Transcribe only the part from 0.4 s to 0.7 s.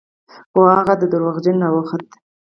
خو